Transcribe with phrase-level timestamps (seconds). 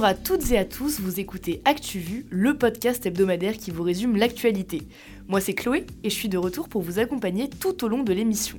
[0.00, 4.16] Bonjour à toutes et à tous, vous écoutez ActuVu, le podcast hebdomadaire qui vous résume
[4.16, 4.80] l'actualité.
[5.28, 8.14] Moi c'est Chloé et je suis de retour pour vous accompagner tout au long de
[8.14, 8.56] l'émission.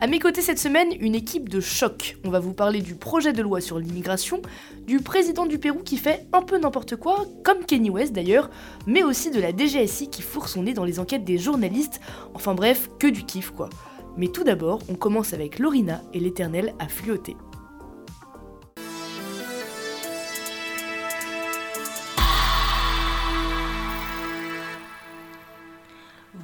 [0.00, 2.18] À mes côtés cette semaine, une équipe de choc.
[2.26, 4.42] On va vous parler du projet de loi sur l'immigration,
[4.86, 8.50] du président du Pérou qui fait un peu n'importe quoi, comme Kenny West d'ailleurs,
[8.86, 12.02] mais aussi de la DGSI qui fourre son nez dans les enquêtes des journalistes,
[12.34, 13.70] enfin bref, que du kiff quoi.
[14.18, 17.34] Mais tout d'abord, on commence avec Lorina et l'éternel à fluoter.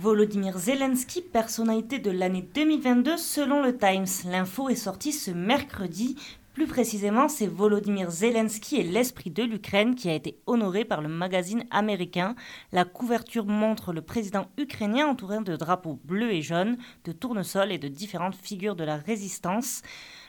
[0.00, 4.06] Volodymyr Zelensky, personnalité de l'année 2022 selon le Times.
[4.30, 6.14] L'info est sortie ce mercredi.
[6.54, 11.08] Plus précisément, c'est Volodymyr Zelensky et l'esprit de l'Ukraine qui a été honoré par le
[11.08, 12.36] magazine américain.
[12.70, 17.78] La couverture montre le président ukrainien entouré de drapeaux bleus et jaunes, de tournesols et
[17.78, 19.82] de différentes figures de la résistance.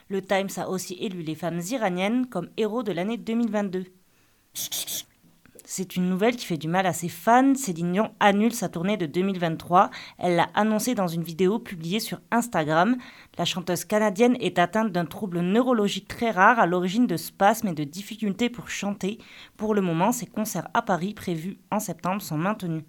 [0.07, 3.85] Le Times a aussi élu les femmes iraniennes comme héros de l'année 2022.
[5.72, 7.53] C'est une nouvelle qui fait du mal à ses fans.
[7.53, 9.92] Céline Dion annule sa tournée de 2023.
[10.17, 12.98] Elle l'a annoncé dans une vidéo publiée sur Instagram.
[13.38, 17.75] La chanteuse canadienne est atteinte d'un trouble neurologique très rare à l'origine de spasmes et
[17.75, 19.20] de difficultés pour chanter.
[19.58, 22.81] Pour le moment, ses concerts à Paris prévus en septembre sont maintenus.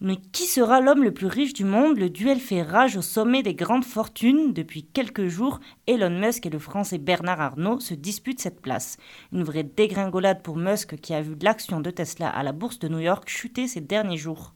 [0.00, 1.98] Mais qui sera l'homme le plus riche du monde?
[1.98, 4.52] Le duel fait rage au sommet des grandes fortunes.
[4.52, 8.98] Depuis quelques jours, Elon Musk et le français Bernard Arnault se disputent cette place.
[9.32, 12.88] Une vraie dégringolade pour Musk qui a vu l'action de Tesla à la bourse de
[12.88, 14.52] New York chuter ces derniers jours.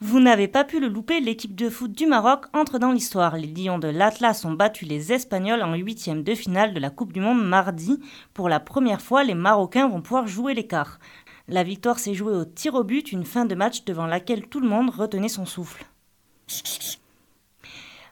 [0.00, 3.36] Vous n'avez pas pu le louper, l'équipe de foot du Maroc entre dans l'histoire.
[3.36, 7.12] Les Lions de l'Atlas ont battu les Espagnols en huitième de finale de la Coupe
[7.12, 8.00] du Monde mardi.
[8.34, 10.98] Pour la première fois, les Marocains vont pouvoir jouer l'écart.
[11.48, 14.60] La victoire s'est jouée au tir au but, une fin de match devant laquelle tout
[14.60, 15.84] le monde retenait son souffle.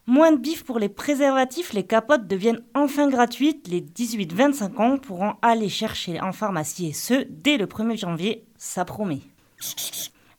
[0.06, 3.68] Moins de bif pour les préservatifs, les capotes deviennent enfin gratuites.
[3.68, 8.84] Les 18-25 ans pourront aller chercher en pharmacie et ce, dès le 1er janvier, ça
[8.84, 9.20] promet.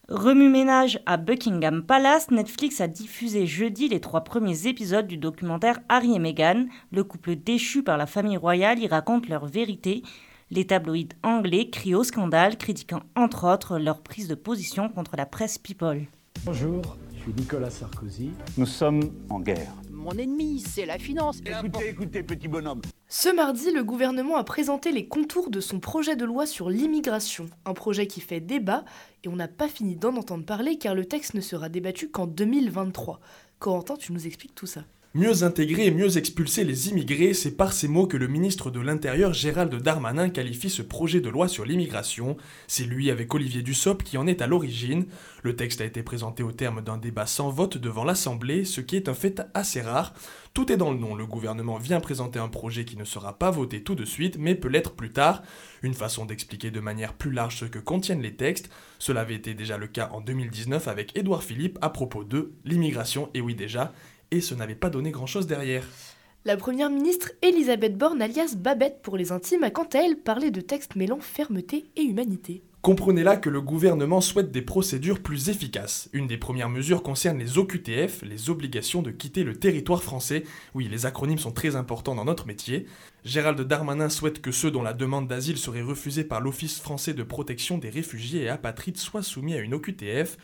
[0.09, 6.13] Remue-ménage à Buckingham Palace, Netflix a diffusé jeudi les trois premiers épisodes du documentaire Harry
[6.13, 6.65] et Meghan.
[6.91, 10.03] Le couple déchu par la famille royale y raconte leur vérité.
[10.53, 15.25] Les tabloïds anglais crient au scandale, critiquant entre autres leur prise de position contre la
[15.25, 16.07] presse People.
[16.43, 18.31] Bonjour, je suis Nicolas Sarkozy.
[18.57, 19.71] Nous sommes en guerre.
[19.89, 21.39] Mon ennemi, c'est la finance.
[21.45, 22.81] Écoutez, écoutez, petit bonhomme.
[23.07, 27.45] Ce mardi, le gouvernement a présenté les contours de son projet de loi sur l'immigration,
[27.63, 28.83] un projet qui fait débat,
[29.23, 32.27] et on n'a pas fini d'en entendre parler car le texte ne sera débattu qu'en
[32.27, 33.21] 2023.
[33.59, 34.83] Corentin, tu nous expliques tout ça
[35.13, 38.79] Mieux intégrer et mieux expulser les immigrés, c'est par ces mots que le ministre de
[38.79, 42.37] l'Intérieur Gérald Darmanin qualifie ce projet de loi sur l'immigration.
[42.67, 45.07] C'est lui avec Olivier Dussopt qui en est à l'origine.
[45.43, 48.95] Le texte a été présenté au terme d'un débat sans vote devant l'Assemblée, ce qui
[48.95, 50.13] est un fait assez rare.
[50.53, 53.51] Tout est dans le nom, le gouvernement vient présenter un projet qui ne sera pas
[53.51, 55.43] voté tout de suite, mais peut l'être plus tard.
[55.81, 58.69] Une façon d'expliquer de manière plus large ce que contiennent les textes.
[58.97, 63.29] Cela avait été déjà le cas en 2019 avec Édouard Philippe à propos de l'immigration,
[63.33, 63.91] et oui déjà,
[64.31, 65.85] et ce n'avait pas donné grand-chose derrière.
[66.43, 70.49] La première ministre Elisabeth Borne, alias Babette pour les intimes, a quant à elle parlé
[70.49, 72.63] de textes mêlant fermeté et humanité.
[72.81, 76.09] Comprenez là que le gouvernement souhaite des procédures plus efficaces.
[76.13, 80.45] Une des premières mesures concerne les OQTF, les obligations de quitter le territoire français.
[80.73, 82.87] Oui, les acronymes sont très importants dans notre métier.
[83.23, 87.21] Gérald Darmanin souhaite que ceux dont la demande d'asile serait refusée par l'Office français de
[87.21, 90.37] protection des réfugiés et apatrides soient soumis à une OQTF.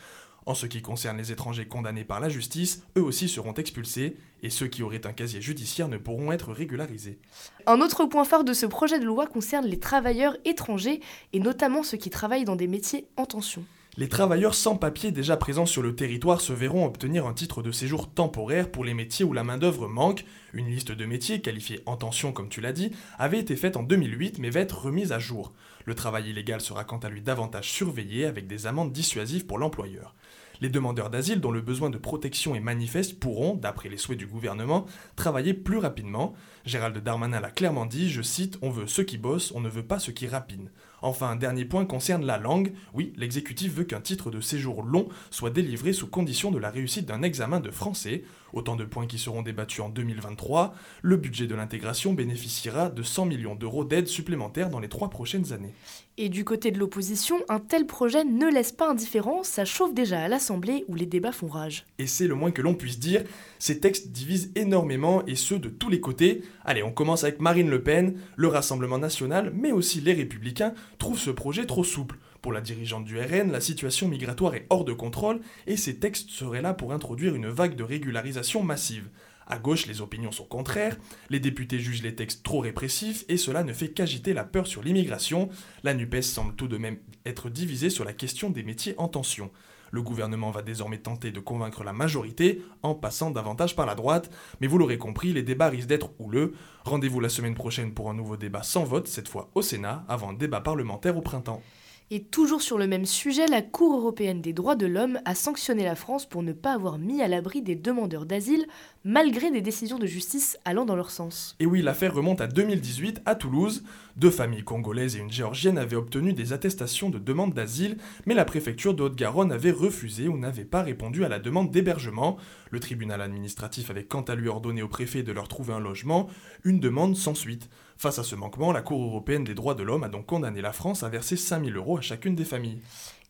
[0.48, 4.48] En ce qui concerne les étrangers condamnés par la justice, eux aussi seront expulsés, et
[4.48, 7.18] ceux qui auraient un casier judiciaire ne pourront être régularisés.
[7.66, 11.02] Un autre point fort de ce projet de loi concerne les travailleurs étrangers,
[11.34, 13.62] et notamment ceux qui travaillent dans des métiers en tension.
[13.98, 17.72] Les travailleurs sans papier déjà présents sur le territoire se verront obtenir un titre de
[17.72, 20.24] séjour temporaire pour les métiers où la main-d'œuvre manque.
[20.54, 23.82] Une liste de métiers qualifiés en tension, comme tu l'as dit, avait été faite en
[23.82, 25.52] 2008 mais va être remise à jour.
[25.84, 30.14] Le travail illégal sera quant à lui davantage surveillé avec des amendes dissuasives pour l'employeur.
[30.60, 34.26] Les demandeurs d'asile dont le besoin de protection est manifeste pourront, d'après les souhaits du
[34.26, 36.34] gouvernement, travailler plus rapidement.
[36.64, 39.84] Gérald Darmanin l'a clairement dit, je cite, On veut ceux qui bossent, on ne veut
[39.84, 40.70] pas ceux qui rapinent.
[41.02, 42.72] Enfin, un dernier point concerne la langue.
[42.94, 47.06] Oui, l'exécutif veut qu'un titre de séjour long soit délivré sous condition de la réussite
[47.06, 48.24] d'un examen de français.
[48.52, 50.74] Autant de points qui seront débattus en 2023.
[51.02, 55.52] Le budget de l'intégration bénéficiera de 100 millions d'euros d'aide supplémentaires dans les trois prochaines
[55.52, 55.74] années.
[56.16, 60.20] Et du côté de l'opposition, un tel projet ne laisse pas indifférent, ça chauffe déjà
[60.20, 61.86] à l'Assemblée où les débats font rage.
[61.98, 63.22] Et c'est le moins que l'on puisse dire,
[63.60, 66.42] ces textes divisent énormément et ce de tous les côtés.
[66.64, 71.18] Allez, on commence avec Marine Le Pen, le Rassemblement national, mais aussi les Républicains trouvent
[71.18, 72.18] ce projet trop souple.
[72.42, 76.30] Pour la dirigeante du RN, la situation migratoire est hors de contrôle et ces textes
[76.30, 79.08] seraient là pour introduire une vague de régularisation massive.
[79.50, 80.98] À gauche, les opinions sont contraires,
[81.30, 84.82] les députés jugent les textes trop répressifs et cela ne fait qu'agiter la peur sur
[84.82, 85.48] l'immigration.
[85.82, 89.50] La NUPES semble tout de même être divisée sur la question des métiers en tension.
[89.90, 94.30] Le gouvernement va désormais tenter de convaincre la majorité en passant davantage par la droite,
[94.60, 96.54] mais vous l'aurez compris, les débats risquent d'être houleux.
[96.84, 100.30] Rendez-vous la semaine prochaine pour un nouveau débat sans vote, cette fois au Sénat, avant
[100.30, 101.62] un débat parlementaire au printemps.
[102.10, 105.84] Et toujours sur le même sujet, la Cour européenne des droits de l'homme a sanctionné
[105.84, 108.64] la France pour ne pas avoir mis à l'abri des demandeurs d'asile,
[109.04, 111.54] malgré des décisions de justice allant dans leur sens.
[111.60, 113.84] Et oui, l'affaire remonte à 2018 à Toulouse.
[114.16, 118.46] Deux familles congolaises et une géorgienne avaient obtenu des attestations de demande d'asile, mais la
[118.46, 122.38] préfecture de Haute-Garonne avait refusé ou n'avait pas répondu à la demande d'hébergement.
[122.70, 126.28] Le tribunal administratif avait quant à lui ordonné au préfet de leur trouver un logement,
[126.64, 127.68] une demande sans suite.
[128.00, 130.72] Face à ce manquement, la Cour européenne des droits de l'homme a donc condamné la
[130.72, 132.78] France à verser 5000 euros à chacune des familles.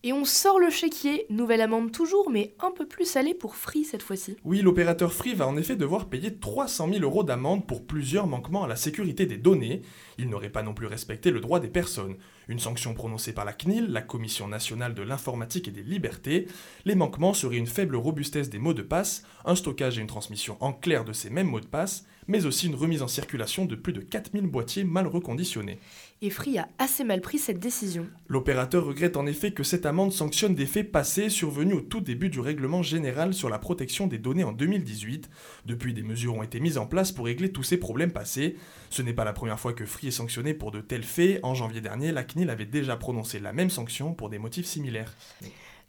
[0.03, 3.83] Et on sort le chéquier, nouvelle amende toujours, mais un peu plus salée pour Free
[3.83, 4.37] cette fois-ci.
[4.45, 8.63] Oui, l'opérateur Free va en effet devoir payer 300 000 euros d'amende pour plusieurs manquements
[8.63, 9.81] à la sécurité des données.
[10.19, 12.15] Il n'aurait pas non plus respecté le droit des personnes.
[12.47, 16.47] Une sanction prononcée par la CNIL, la Commission nationale de l'informatique et des libertés.
[16.85, 20.57] Les manquements seraient une faible robustesse des mots de passe, un stockage et une transmission
[20.59, 23.75] en clair de ces mêmes mots de passe, mais aussi une remise en circulation de
[23.75, 25.79] plus de 4000 boîtiers mal reconditionnés.
[26.21, 28.05] Et Free a assez mal pris cette décision.
[28.27, 32.29] L'opérateur regrette en effet que cette amende sanctionne des faits passés survenus au tout début
[32.29, 35.27] du règlement général sur la protection des données en 2018.
[35.65, 38.57] Depuis, des mesures ont été mises en place pour régler tous ces problèmes passés.
[38.91, 41.39] Ce n'est pas la première fois que Free est sanctionné pour de tels faits.
[41.41, 45.15] En janvier dernier, la CNIL avait déjà prononcé la même sanction pour des motifs similaires.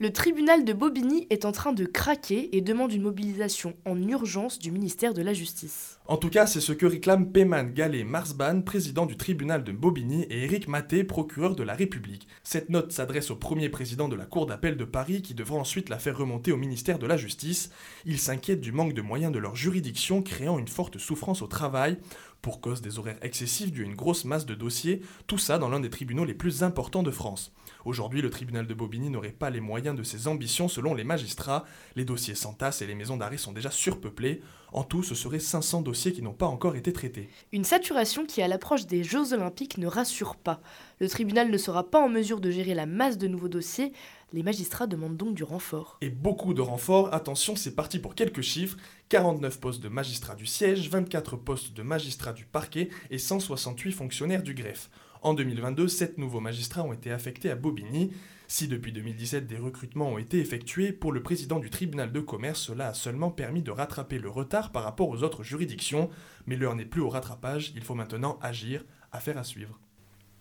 [0.03, 4.59] Le tribunal de Bobigny est en train de craquer et demande une mobilisation en urgence
[4.59, 5.99] du ministère de la Justice.
[6.07, 10.23] En tout cas, c'est ce que réclament Peyman Gallet Marsban, président du tribunal de Bobigny,
[10.31, 12.29] et Éric Maté, procureur de la République.
[12.43, 15.91] Cette note s'adresse au premier président de la Cour d'appel de Paris qui devra ensuite
[15.91, 17.71] la faire remonter au ministère de la Justice.
[18.07, 21.99] Il s'inquiète du manque de moyens de leur juridiction, créant une forte souffrance au travail
[22.43, 25.69] pour cause des horaires excessifs dus à une grosse masse de dossiers, tout ça dans
[25.69, 27.53] l'un des tribunaux les plus importants de France.
[27.85, 31.65] Aujourd'hui, le tribunal de Bobigny n'aurait pas les moyens de ses ambitions selon les magistrats,
[31.97, 34.43] les dossiers s'entassent et les maisons d'arrêt sont déjà surpeuplées.
[34.73, 37.29] En tout, ce serait 500 dossiers qui n'ont pas encore été traités.
[37.53, 40.61] Une saturation qui, à l'approche des Jeux Olympiques, ne rassure pas.
[41.01, 43.93] Le tribunal ne sera pas en mesure de gérer la masse de nouveaux dossiers.
[44.33, 45.99] Les magistrats demandent donc du renfort.
[46.03, 48.77] Et beaucoup de renforts, attention, c'est parti pour quelques chiffres
[49.09, 54.45] 49 postes de magistrats du siège, 24 postes de magistrats du parquet et 168 fonctionnaires
[54.45, 54.89] du greffe.
[55.23, 58.13] En 2022, 7 nouveaux magistrats ont été affectés à Bobigny.
[58.47, 62.61] Si depuis 2017 des recrutements ont été effectués, pour le président du tribunal de commerce,
[62.61, 66.09] cela a seulement permis de rattraper le retard par rapport aux autres juridictions.
[66.47, 69.81] Mais l'heure n'est plus au rattrapage, il faut maintenant agir, affaire à suivre.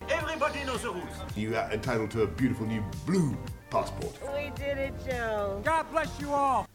[0.07, 1.35] Everybody knows the rules.
[1.35, 3.35] You are entitled to a beautiful new blue
[3.69, 4.13] passport.
[5.63, 6.65] God bless you all.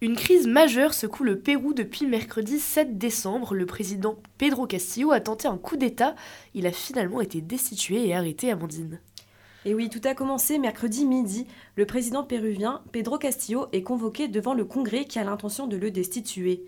[0.00, 3.54] Une crise majeure secoue le Pérou depuis mercredi 7 décembre.
[3.54, 6.16] Le président Pedro Castillo a tenté un coup d'État.
[6.54, 9.00] Il a finalement été destitué et arrêté, Amandine.
[9.64, 11.46] Et oui, tout a commencé mercredi midi.
[11.76, 15.92] Le président péruvien, Pedro Castillo, est convoqué devant le Congrès qui a l'intention de le
[15.92, 16.64] destituer.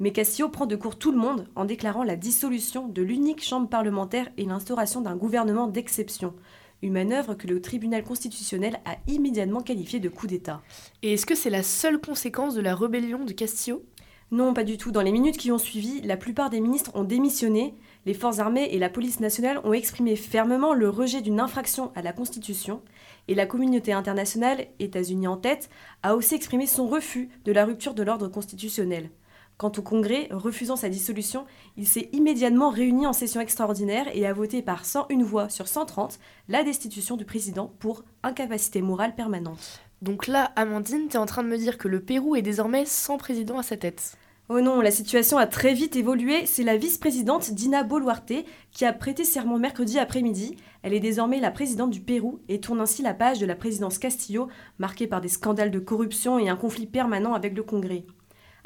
[0.00, 3.68] Mais Castillo prend de court tout le monde en déclarant la dissolution de l'unique chambre
[3.68, 6.34] parlementaire et l'instauration d'un gouvernement d'exception.
[6.82, 10.62] Une manœuvre que le tribunal constitutionnel a immédiatement qualifiée de coup d'État.
[11.02, 13.82] Et est-ce que c'est la seule conséquence de la rébellion de Castillo
[14.30, 14.92] Non, pas du tout.
[14.92, 17.74] Dans les minutes qui ont suivi, la plupart des ministres ont démissionné.
[18.06, 22.02] Les forces armées et la police nationale ont exprimé fermement le rejet d'une infraction à
[22.02, 22.82] la Constitution.
[23.26, 25.70] Et la communauté internationale, États-Unis en tête,
[26.04, 29.10] a aussi exprimé son refus de la rupture de l'ordre constitutionnel.
[29.58, 31.44] Quant au Congrès, refusant sa dissolution,
[31.76, 36.20] il s'est immédiatement réuni en session extraordinaire et a voté par 101 voix sur 130
[36.48, 39.80] la destitution du président pour incapacité morale permanente.
[40.00, 43.18] Donc là, Amandine, t'es en train de me dire que le Pérou est désormais sans
[43.18, 44.16] président à sa tête.
[44.48, 46.46] Oh non, la situation a très vite évolué.
[46.46, 48.32] C'est la vice-présidente Dina Boluarte
[48.70, 50.54] qui a prêté serment mercredi après-midi.
[50.82, 53.98] Elle est désormais la présidente du Pérou et tourne ainsi la page de la présidence
[53.98, 54.46] Castillo,
[54.78, 58.04] marquée par des scandales de corruption et un conflit permanent avec le Congrès.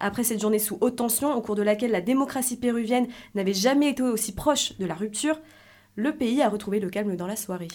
[0.04, 3.06] Après cette journée sous haute tension, au cours de laquelle la démocratie péruvienne
[3.36, 5.38] n'avait jamais été aussi proche de la rupture,
[5.94, 7.68] le pays a retrouvé le calme dans la soirée.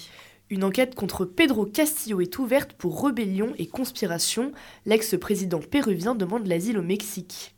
[0.49, 4.51] Une enquête contre Pedro Castillo est ouverte pour rébellion et conspiration.
[4.85, 7.55] L'ex-président péruvien demande l'asile au Mexique.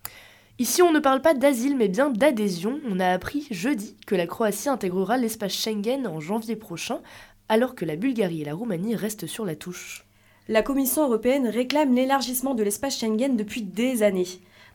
[0.60, 2.80] Ici, on ne parle pas d'asile, mais bien d'adhésion.
[2.88, 7.00] On a appris jeudi que la Croatie intégrera l'espace Schengen en janvier prochain,
[7.48, 10.06] alors que la Bulgarie et la Roumanie restent sur la touche.
[10.48, 14.28] La Commission européenne réclame l'élargissement de l'espace Schengen depuis des années.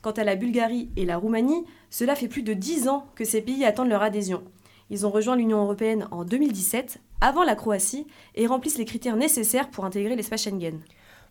[0.05, 3.41] Quant à la Bulgarie et la Roumanie, cela fait plus de 10 ans que ces
[3.41, 4.43] pays attendent leur adhésion.
[4.91, 9.71] Ils ont rejoint l'Union européenne en 2017, avant la Croatie, et remplissent les critères nécessaires
[9.71, 10.81] pour intégrer l'espace Schengen.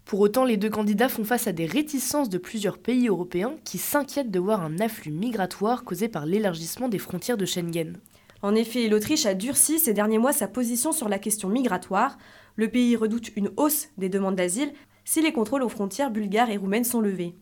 [0.06, 3.78] Pour autant, les deux candidats font face à des réticences de plusieurs pays européens qui
[3.78, 8.00] s'inquiètent de voir un afflux migratoire causé par l'élargissement des frontières de Schengen.
[8.42, 12.18] En effet, l'Autriche a durci ces derniers mois sa position sur la question migratoire.
[12.56, 14.74] Le pays redoute une hausse des demandes d'asile
[15.06, 17.36] si les contrôles aux frontières bulgares et roumaines sont levés.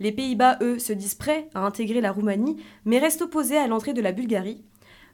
[0.00, 3.92] Les Pays-Bas, eux, se disent prêts à intégrer la Roumanie, mais restent opposés à l'entrée
[3.92, 4.64] de la Bulgarie.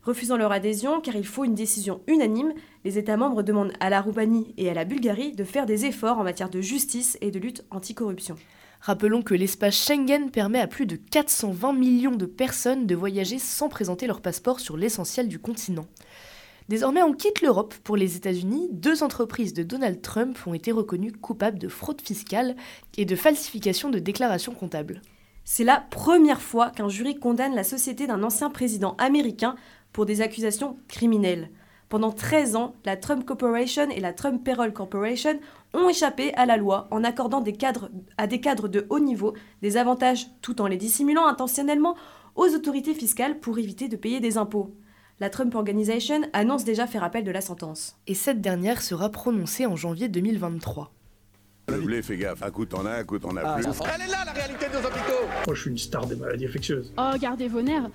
[0.04, 4.00] Refusant leur adhésion, car il faut une décision unanime, les États membres demandent à la
[4.00, 7.40] Roumanie et à la Bulgarie de faire des efforts en matière de justice et de
[7.40, 8.36] lutte anticorruption.
[8.80, 13.68] Rappelons que l'espace Schengen permet à plus de 420 millions de personnes de voyager sans
[13.68, 15.86] présenter leur passeport sur l'essentiel du continent.
[16.68, 18.68] Désormais, on quitte l'Europe pour les États-Unis.
[18.72, 22.56] Deux entreprises de Donald Trump ont été reconnues coupables de fraude fiscale
[22.96, 25.00] et de falsification de déclarations comptables.
[25.44, 29.54] C'est la première fois qu'un jury condamne la société d'un ancien président américain
[29.92, 31.50] pour des accusations criminelles.
[31.88, 35.38] Pendant 13 ans, la Trump Corporation et la Trump Payroll Corporation
[35.72, 37.44] ont échappé à la loi en accordant
[38.18, 41.94] à des cadres de haut niveau des avantages tout en les dissimulant intentionnellement
[42.34, 44.74] aux autorités fiscales pour éviter de payer des impôts.
[45.18, 47.96] La Trump Organization annonce déjà faire appel de la sentence.
[48.06, 50.92] Et cette dernière sera prononcée en janvier 2023.
[51.68, 52.42] Le blé, fais gaffe.
[52.42, 53.64] Un coup t'en as, un coup t'en as plus.
[53.64, 56.44] Elle est là la réalité de nos hôpitaux Moi, je suis une star des maladies
[56.44, 56.92] infectieuses.
[56.98, 57.88] Oh, gardez vos nerfs.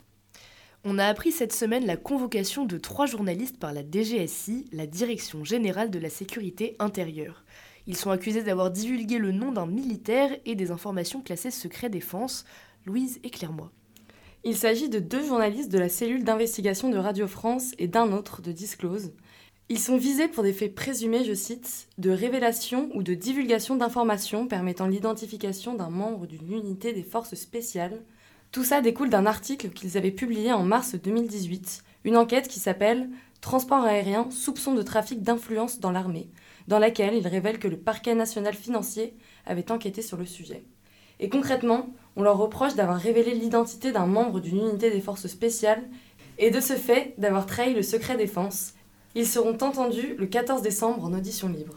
[0.84, 5.44] On a appris cette semaine la convocation de trois journalistes par la DGSI, la Direction
[5.44, 7.44] générale de la sécurité intérieure.
[7.86, 12.46] Ils sont accusés d'avoir divulgué le nom d'un militaire et des informations classées secret défense.
[12.88, 13.72] Louise, éclaire-moi.
[14.44, 18.42] Il s'agit de deux journalistes de la cellule d'investigation de Radio France et d'un autre
[18.42, 19.12] de Disclose.
[19.70, 24.48] Ils sont visés pour des faits présumés, je cite, de révélation ou de divulgation d'informations
[24.48, 28.02] permettant l'identification d'un membre d'une unité des forces spéciales.
[28.52, 33.12] Tout ça découle d'un article qu'ils avaient publié en mars 2018, une enquête qui s'appelle
[33.42, 36.32] Transport aérien, soupçon de trafic d'influence dans l'armée,
[36.68, 39.14] dans laquelle ils révèlent que le parquet national financier
[39.46, 40.66] avait enquêté sur le sujet.
[41.20, 45.84] Et concrètement, on leur reproche d'avoir révélé l'identité d'un membre d'une unité des forces spéciales
[46.38, 48.74] et de ce fait d'avoir trahi le secret défense.
[49.16, 51.76] Ils seront entendus le 14 décembre en audition libre.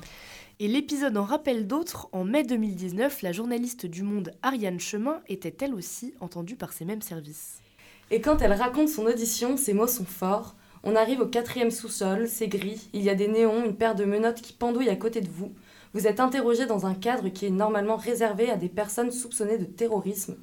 [0.60, 2.08] Et l'épisode en rappelle d'autres.
[2.12, 6.84] En mai 2019, la journaliste du Monde Ariane Chemin était elle aussi entendue par ces
[6.84, 7.58] mêmes services.
[8.10, 10.54] Et quand elle raconte son audition, ses mots sont forts.
[10.84, 14.04] On arrive au quatrième sous-sol, c'est gris, il y a des néons, une paire de
[14.04, 15.50] menottes qui pendouillent à côté de vous.
[15.94, 19.64] Vous êtes interrogé dans un cadre qui est normalement réservé à des personnes soupçonnées de
[19.64, 20.36] terrorisme.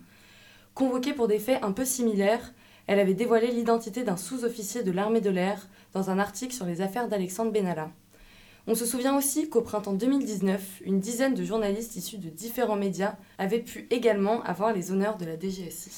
[0.74, 2.54] Convoquée pour des faits un peu similaires,
[2.88, 6.80] elle avait dévoilé l'identité d'un sous-officier de l'armée de l'air dans un article sur les
[6.80, 7.92] affaires d'Alexandre Benalla.
[8.66, 13.18] On se souvient aussi qu'au printemps 2019, une dizaine de journalistes issus de différents médias
[13.38, 15.92] avaient pu également avoir les honneurs de la DGSI.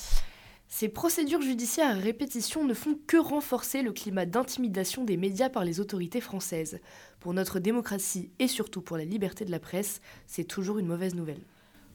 [0.75, 5.63] Ces procédures judiciaires à répétition ne font que renforcer le climat d'intimidation des médias par
[5.63, 6.79] les autorités françaises.
[7.19, 11.13] Pour notre démocratie et surtout pour la liberté de la presse, c'est toujours une mauvaise
[11.13, 11.43] nouvelle.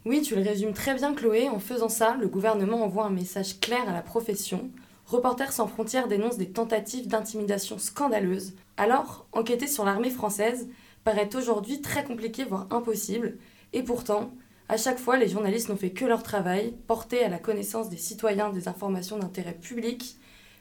[0.05, 1.49] Oui, tu le résumes très bien Chloé.
[1.49, 4.71] En faisant ça, le gouvernement envoie un message clair à la profession.
[5.07, 8.55] Reporters sans frontières dénoncent des tentatives d'intimidation scandaleuses.
[8.77, 10.69] Alors, enquêter sur l'armée française
[11.03, 13.39] paraît aujourd'hui très compliqué, voire impossible.
[13.73, 14.31] Et pourtant,
[14.69, 17.97] à chaque fois, les journalistes n'ont fait que leur travail, porter à la connaissance des
[17.97, 20.17] citoyens des informations d'intérêt public,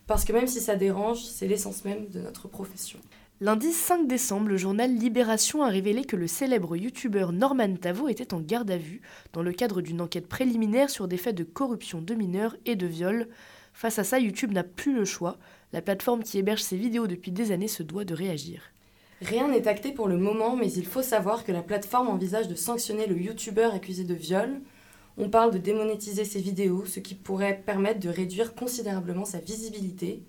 [0.07, 2.99] parce que même si ça dérange, c'est l'essence même de notre profession.
[3.41, 8.33] Lundi 5 décembre, le journal Libération a révélé que le célèbre youtubeur Norman Tavo était
[8.33, 9.01] en garde à vue
[9.33, 12.87] dans le cadre d'une enquête préliminaire sur des faits de corruption de mineurs et de
[12.87, 13.27] viol.
[13.73, 15.37] Face à ça, YouTube n'a plus le choix.
[15.73, 18.71] La plateforme qui héberge ses vidéos depuis des années se doit de réagir.
[19.21, 22.55] Rien n'est acté pour le moment, mais il faut savoir que la plateforme envisage de
[22.55, 24.61] sanctionner le youtubeur accusé de viol.
[25.17, 30.21] On parle de démonétiser ses vidéos, ce qui pourrait permettre de réduire considérablement sa visibilité.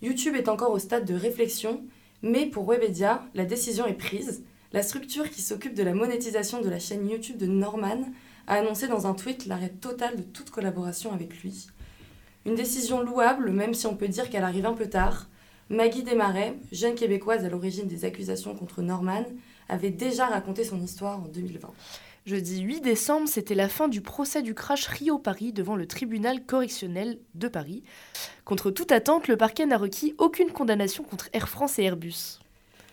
[0.00, 1.82] YouTube est encore au stade de réflexion,
[2.22, 4.44] mais pour Webedia, la décision est prise.
[4.72, 8.04] La structure qui s'occupe de la monétisation de la chaîne YouTube de Norman
[8.46, 11.66] a annoncé dans un tweet l'arrêt total de toute collaboration avec lui.
[12.46, 15.28] Une décision louable, même si on peut dire qu'elle arrive un peu tard.
[15.70, 19.24] Maggie Desmarais, jeune québécoise à l'origine des accusations contre Norman,
[19.68, 21.70] avait déjà raconté son histoire en 2020.
[22.26, 27.20] Jeudi 8 décembre, c'était la fin du procès du crash Rio-Paris devant le tribunal correctionnel
[27.36, 27.84] de Paris.
[28.44, 32.40] Contre toute attente, le parquet n'a requis aucune condamnation contre Air France et Airbus.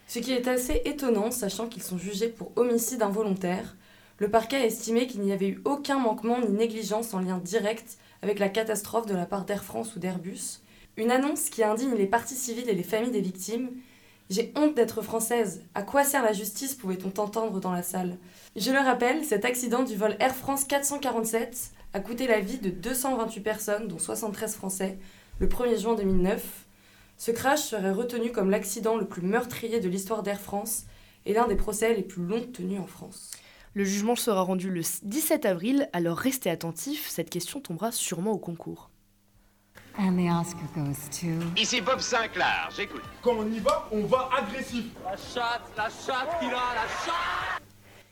[0.05, 3.75] Ce qui est assez étonnant, sachant qu'ils sont jugés pour homicide involontaire.
[4.19, 7.97] Le parquet a estimé qu'il n'y avait eu aucun manquement ni négligence en lien direct
[8.21, 10.61] avec la catastrophe de la part d'Air France ou d'Airbus.
[10.97, 13.69] Une annonce qui indigne les parties civiles et les familles des victimes.
[14.31, 15.61] J'ai honte d'être française.
[15.75, 18.17] À quoi sert la justice pouvait-on entendre dans la salle?
[18.55, 22.71] Je le rappelle, cet accident du vol Air France 447 a coûté la vie de
[22.71, 24.97] 228 personnes, dont 73 Français,
[25.37, 26.65] le 1er juin 2009.
[27.17, 30.85] Ce crash serait retenu comme l'accident le plus meurtrier de l'histoire d'Air France
[31.27, 33.33] et l'un des procès les plus longs tenus en France.
[33.75, 38.39] Le jugement sera rendu le 17 avril, alors restez attentifs, cette question tombera sûrement au
[38.39, 38.89] concours.
[41.57, 43.01] Ici Bob Sinclair, j'écoute.
[43.23, 44.85] Quand on y va, on va agressif.
[45.03, 47.61] La chatte, la chatte qu'il a, la chatte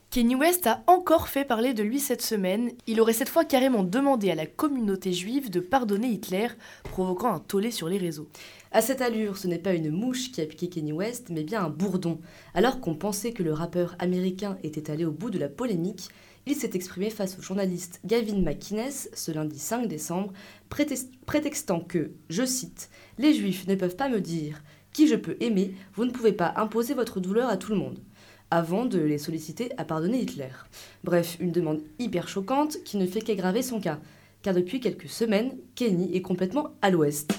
[0.10, 2.72] Kenny West a encore fait parler de lui cette semaine.
[2.88, 6.48] Il aurait cette fois carrément demandé à la communauté juive de pardonner Hitler,
[6.86, 8.30] provoquant un tollé sur les réseaux.
[8.72, 11.66] À cette allure, ce n'est pas une mouche qui a piqué Kenny West, mais bien
[11.66, 12.20] un bourdon.
[12.54, 16.10] Alors qu'on pensait que le rappeur américain était allé au bout de la polémique,
[16.48, 20.34] il s'est exprimé face au journaliste Gavin McInnes ce lundi 5 décembre,
[20.70, 24.62] prétextant que, je cite, Les Juifs ne peuvent pas me dire
[24.94, 28.00] qui je peux aimer, vous ne pouvez pas imposer votre douleur à tout le monde
[28.52, 30.52] avant de les solliciter à pardonner Hitler.
[31.04, 34.00] Bref, une demande hyper choquante qui ne fait qu'aggraver son cas,
[34.44, 37.34] car depuis quelques semaines, Kenny est complètement à l'ouest.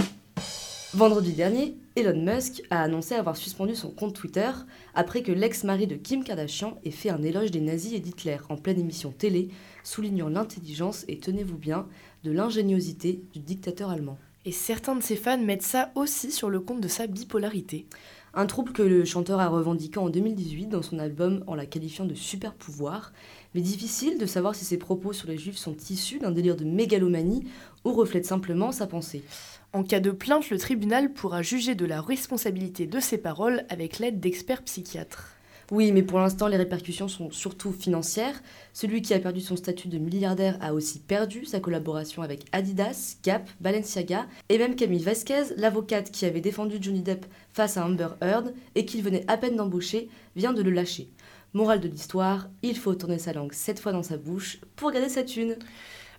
[0.93, 4.51] Vendredi dernier, Elon Musk a annoncé avoir suspendu son compte Twitter
[4.95, 8.59] après que l'ex-mari de Kim Kardashian ait fait un éloge des nazis et d'Hitler en
[8.59, 9.49] pleine émission télé,
[9.83, 11.87] soulignant l'intelligence et, tenez-vous bien,
[12.23, 14.19] de l'ingéniosité du dictateur allemand.
[14.45, 17.87] Et certains de ses fans mettent ça aussi sur le compte de sa bipolarité.
[18.39, 22.05] Un trouble que le chanteur a revendiqué en 2018 dans son album en la qualifiant
[22.05, 23.15] de super pouvoir,
[23.55, 26.67] mais difficile de savoir si ses propos sur les juifs sont issus d'un délire de
[26.67, 27.47] mégalomanie
[27.87, 29.25] ou reflètent simplement sa pensée.
[29.73, 33.99] En cas de plainte, le tribunal pourra juger de la responsabilité de ses paroles avec
[33.99, 35.36] l'aide d'experts psychiatres.
[35.73, 38.41] Oui, mais pour l'instant, les répercussions sont surtout financières.
[38.73, 43.17] Celui qui a perdu son statut de milliardaire a aussi perdu sa collaboration avec Adidas,
[43.25, 48.11] Gap, Balenciaga et même Camille Vasquez, l'avocate qui avait défendu Johnny Depp face à Amber
[48.21, 51.09] Heard et qu'il venait à peine d'embaucher, vient de le lâcher.
[51.53, 55.09] Morale de l'histoire, il faut tourner sa langue sept fois dans sa bouche pour garder
[55.09, 55.57] sa thune.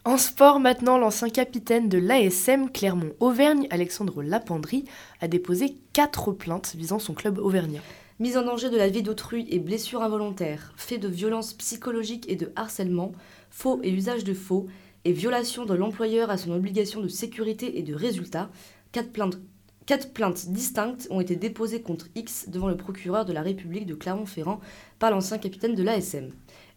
[0.03, 4.83] En sport, maintenant, l'ancien capitaine de l'ASM Clermont-Auvergne, Alexandre Lapendry,
[5.21, 7.81] a déposé quatre plaintes visant son club auvergnat.
[8.19, 12.35] Mise en danger de la vie d'autrui et blessures involontaires, fait de violences psychologiques et
[12.35, 13.11] de harcèlement,
[13.51, 14.65] faux et usage de faux,
[15.05, 18.49] et violation de l'employeur à son obligation de sécurité et de résultat,
[18.91, 23.93] quatre plaintes, distinctes ont été déposées contre X devant le procureur de la République de
[23.93, 24.61] Clermont-Ferrand
[24.97, 26.31] par l'ancien capitaine de l'ASM.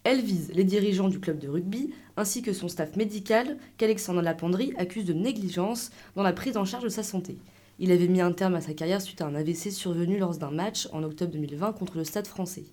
[0.05, 4.75] Elles visent les dirigeants du club de rugby ainsi que son staff médical qu'Alexandre Lapendry
[4.77, 7.39] accuse de négligence dans la prise en charge de sa santé.
[7.83, 10.51] Il avait mis un terme à sa carrière suite à un AVC survenu lors d'un
[10.51, 12.67] match en octobre 2020 contre le Stade français.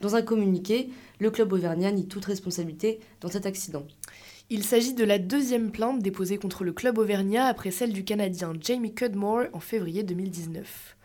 [0.00, 0.88] Dans un communiqué,
[1.20, 3.86] le club auvergnat nie toute responsabilité dans cet accident.
[4.48, 8.54] Il s'agit de la deuxième plainte déposée contre le club auvergnat après celle du Canadien
[8.58, 10.95] Jamie Cudmore en février 2019.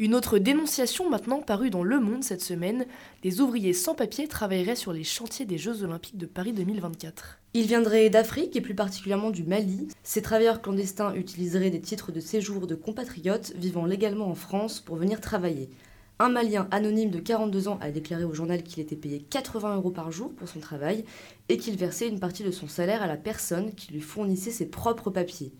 [0.00, 2.86] Une autre dénonciation maintenant parue dans Le Monde cette semaine,
[3.22, 7.40] des ouvriers sans papier travailleraient sur les chantiers des Jeux olympiques de Paris 2024.
[7.54, 9.88] Ils viendraient d'Afrique et plus particulièrement du Mali.
[10.04, 14.94] Ces travailleurs clandestins utiliseraient des titres de séjour de compatriotes vivant légalement en France pour
[14.94, 15.68] venir travailler.
[16.20, 19.90] Un Malien anonyme de 42 ans a déclaré au journal qu'il était payé 80 euros
[19.90, 21.04] par jour pour son travail
[21.48, 24.66] et qu'il versait une partie de son salaire à la personne qui lui fournissait ses
[24.66, 25.50] propres papiers.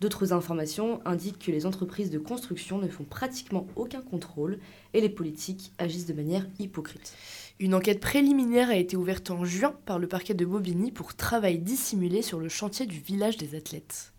[0.00, 4.58] D'autres informations indiquent que les entreprises de construction ne font pratiquement aucun contrôle
[4.94, 7.14] et les politiques agissent de manière hypocrite.
[7.58, 11.58] Une enquête préliminaire a été ouverte en juin par le parquet de Bobigny pour travail
[11.58, 14.14] dissimulé sur le chantier du village des athlètes.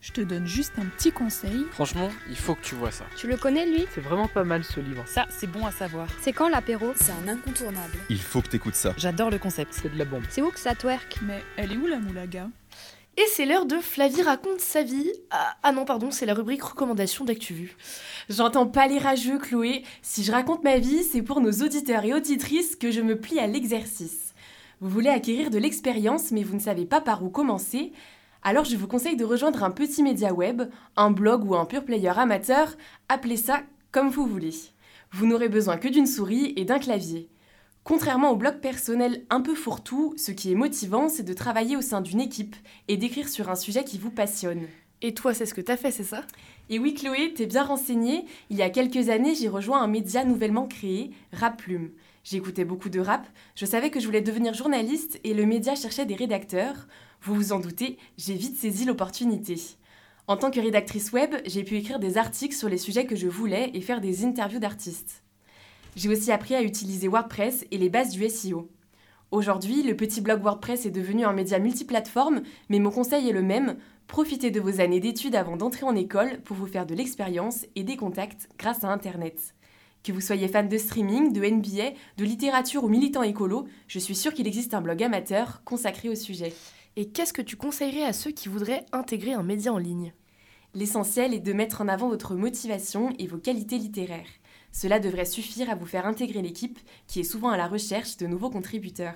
[0.00, 1.64] Je te donne juste un petit conseil.
[1.72, 3.06] Franchement, il faut que tu vois ça.
[3.16, 3.86] Tu le connais, lui?
[3.94, 5.02] C'est vraiment pas mal ce livre.
[5.06, 6.08] Ça, c'est bon à savoir.
[6.20, 6.92] C'est quand l'apéro?
[6.94, 7.96] C'est un incontournable.
[8.10, 8.92] Il faut que t'écoutes ça.
[8.98, 9.72] J'adore le concept.
[9.72, 10.24] C'est de la bombe.
[10.28, 11.20] C'est où que ça twerk?
[11.22, 12.50] Mais elle est où la moulaga?
[13.16, 15.12] Et c'est l'heure de Flavie raconte sa vie.
[15.30, 17.76] Ah, ah non, pardon, c'est la rubrique recommandation d'ActuVu.
[18.28, 19.84] J'entends pas les rageux, Chloé.
[20.02, 23.38] Si je raconte ma vie, c'est pour nos auditeurs et auditrices que je me plie
[23.38, 24.34] à l'exercice.
[24.80, 27.92] Vous voulez acquérir de l'expérience, mais vous ne savez pas par où commencer?
[28.42, 30.62] Alors je vous conseille de rejoindre un petit média web,
[30.96, 32.76] un blog ou un pure player amateur,
[33.08, 34.54] appelez ça comme vous voulez.
[35.12, 37.30] Vous n'aurez besoin que d'une souris et d'un clavier.
[37.84, 41.82] Contrairement au blog personnel un peu fourre-tout, ce qui est motivant, c'est de travailler au
[41.82, 42.56] sein d'une équipe
[42.88, 44.66] et d'écrire sur un sujet qui vous passionne.
[45.02, 46.22] Et toi, c'est ce que t'as fait, c'est ça?
[46.70, 48.24] Et oui, Chloé, t'es bien renseignée.
[48.48, 51.90] Il y a quelques années, j'ai rejoint un média nouvellement créé, Rap Plume.
[52.24, 56.06] J'écoutais beaucoup de rap, je savais que je voulais devenir journaliste et le média cherchait
[56.06, 56.88] des rédacteurs.
[57.20, 59.60] Vous vous en doutez, j'ai vite saisi l'opportunité.
[60.26, 63.28] En tant que rédactrice web, j'ai pu écrire des articles sur les sujets que je
[63.28, 65.23] voulais et faire des interviews d'artistes.
[65.96, 68.68] J'ai aussi appris à utiliser WordPress et les bases du SEO.
[69.30, 73.42] Aujourd'hui, le petit blog WordPress est devenu un média multiplateforme, mais mon conseil est le
[73.42, 73.76] même,
[74.08, 77.84] profitez de vos années d'études avant d'entrer en école pour vous faire de l'expérience et
[77.84, 79.54] des contacts grâce à Internet.
[80.02, 84.16] Que vous soyez fan de streaming, de NBA, de littérature ou militant écolo, je suis
[84.16, 86.52] sûre qu'il existe un blog amateur consacré au sujet.
[86.96, 90.12] Et qu'est-ce que tu conseillerais à ceux qui voudraient intégrer un média en ligne?
[90.74, 94.26] L'essentiel est de mettre en avant votre motivation et vos qualités littéraires.
[94.74, 98.26] Cela devrait suffire à vous faire intégrer l'équipe qui est souvent à la recherche de
[98.26, 99.14] nouveaux contributeurs.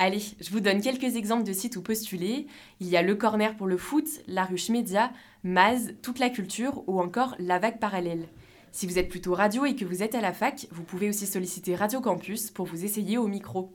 [0.00, 2.48] Allez, je vous donne quelques exemples de sites où postuler.
[2.80, 5.12] Il y a Le Corner pour le foot, La Ruche Média,
[5.44, 8.26] Maz, Toute la culture ou encore La Vague Parallèle.
[8.72, 11.26] Si vous êtes plutôt radio et que vous êtes à la fac, vous pouvez aussi
[11.26, 13.72] solliciter Radio Campus pour vous essayer au micro.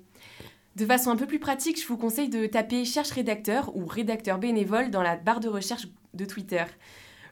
[0.75, 4.37] De façon un peu plus pratique, je vous conseille de taper Cherche rédacteur ou rédacteur
[4.37, 6.65] bénévole dans la barre de recherche de Twitter.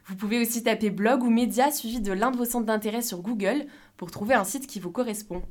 [0.06, 3.22] Vous pouvez aussi taper blog ou média suivi de l'un de vos centres d'intérêt sur
[3.22, 3.64] Google
[3.96, 5.42] pour trouver un site qui vous correspond.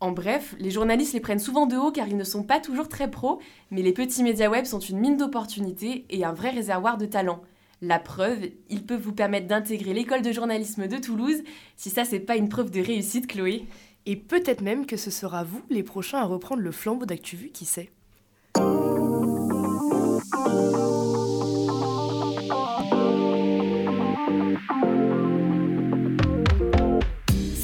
[0.00, 2.88] En bref, les journalistes les prennent souvent de haut car ils ne sont pas toujours
[2.88, 6.98] très pros, mais les petits médias web sont une mine d'opportunités et un vrai réservoir
[6.98, 7.40] de talent.
[7.82, 11.42] La preuve, ils peuvent vous permettre d'intégrer l'école de journalisme de Toulouse,
[11.76, 13.66] si ça c'est pas une preuve de réussite Chloé.
[14.06, 17.64] Et peut-être même que ce sera vous les prochains à reprendre le flambeau d'ActuVu, qui
[17.64, 17.92] sait?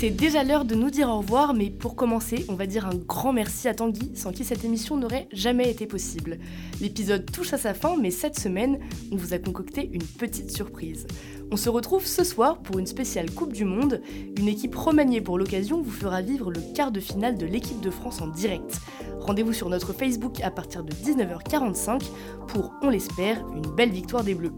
[0.01, 2.95] C'est déjà l'heure de nous dire au revoir, mais pour commencer, on va dire un
[2.95, 6.39] grand merci à Tanguy, sans qui cette émission n'aurait jamais été possible.
[6.81, 8.79] L'épisode touche à sa fin, mais cette semaine,
[9.13, 11.07] on vous a concocté une petite surprise.
[11.53, 14.01] On se retrouve ce soir pour une spéciale Coupe du Monde.
[14.39, 17.91] Une équipe remaniée pour l'occasion vous fera vivre le quart de finale de l'équipe de
[17.91, 18.81] France en direct.
[19.19, 22.03] Rendez-vous sur notre Facebook à partir de 19h45
[22.47, 24.53] pour, on l'espère, une belle victoire des Bleus.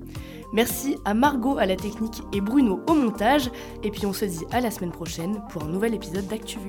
[0.53, 3.51] Merci à Margot à la technique et Bruno au montage.
[3.83, 6.69] Et puis on se dit à la semaine prochaine pour un nouvel épisode d'ActuVu.